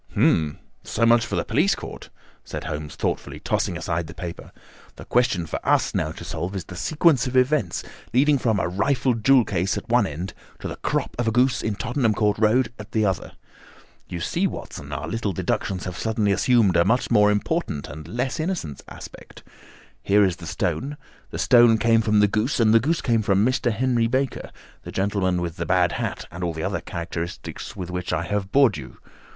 "Hum! 0.15 0.57
So 0.83 1.05
much 1.05 1.27
for 1.27 1.35
the 1.35 1.45
police 1.45 1.75
court," 1.75 2.09
said 2.43 2.63
Holmes 2.63 2.95
thoughtfully, 2.95 3.39
tossing 3.39 3.77
aside 3.77 4.07
the 4.07 4.15
paper. 4.15 4.51
"The 4.95 5.05
question 5.05 5.45
for 5.45 5.59
us 5.63 5.93
now 5.93 6.11
to 6.13 6.23
solve 6.23 6.55
is 6.55 6.63
the 6.65 6.75
sequence 6.75 7.27
of 7.27 7.37
events 7.37 7.83
leading 8.11 8.39
from 8.39 8.59
a 8.59 8.67
rifled 8.67 9.23
jewel 9.23 9.45
case 9.45 9.77
at 9.77 9.87
one 9.89 10.07
end 10.07 10.33
to 10.57 10.67
the 10.67 10.77
crop 10.77 11.15
of 11.19 11.27
a 11.27 11.31
goose 11.31 11.61
in 11.61 11.75
Tottenham 11.75 12.15
Court 12.15 12.39
Road 12.39 12.73
at 12.79 12.93
the 12.93 13.05
other. 13.05 13.33
You 14.09 14.19
see, 14.21 14.47
Watson, 14.47 14.91
our 14.91 15.07
little 15.07 15.33
deductions 15.33 15.85
have 15.85 15.99
suddenly 15.99 16.31
assumed 16.31 16.75
a 16.77 16.83
much 16.83 17.11
more 17.11 17.29
important 17.29 17.87
and 17.87 18.07
less 18.07 18.39
innocent 18.39 18.81
aspect. 18.87 19.43
Here 20.01 20.23
is 20.23 20.37
the 20.37 20.47
stone; 20.47 20.97
the 21.29 21.37
stone 21.37 21.77
came 21.77 22.01
from 22.01 22.21
the 22.21 22.27
goose, 22.27 22.59
and 22.59 22.73
the 22.73 22.79
goose 22.79 23.01
came 23.01 23.21
from 23.21 23.45
Mr. 23.45 23.71
Henry 23.71 24.07
Baker, 24.07 24.49
the 24.81 24.91
gentleman 24.91 25.41
with 25.43 25.57
the 25.57 25.65
bad 25.67 25.91
hat 25.91 26.25
and 26.31 26.43
all 26.43 26.53
the 26.55 26.63
other 26.63 26.81
characteristics 26.81 27.75
with 27.75 27.91
which 27.91 28.11
I 28.11 28.23
have 28.23 28.51
bored 28.51 28.77
you. 28.77 28.97